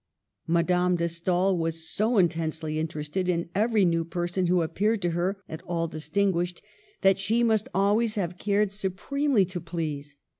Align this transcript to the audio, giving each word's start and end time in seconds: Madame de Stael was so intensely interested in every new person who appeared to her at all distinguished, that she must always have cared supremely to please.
Madame 0.47 0.95
de 0.95 1.07
Stael 1.07 1.55
was 1.55 1.87
so 1.87 2.17
intensely 2.17 2.79
interested 2.79 3.29
in 3.29 3.49
every 3.53 3.85
new 3.85 4.03
person 4.03 4.47
who 4.47 4.63
appeared 4.63 4.99
to 4.99 5.11
her 5.11 5.37
at 5.47 5.61
all 5.61 5.87
distinguished, 5.87 6.59
that 7.01 7.19
she 7.19 7.43
must 7.43 7.67
always 7.71 8.15
have 8.15 8.39
cared 8.39 8.71
supremely 8.71 9.45
to 9.45 9.61
please. 9.61 10.15